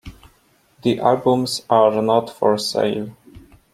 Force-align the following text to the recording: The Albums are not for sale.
The 0.81 0.99
Albums 0.99 1.61
are 1.69 2.01
not 2.01 2.31
for 2.31 2.57
sale. 2.57 3.11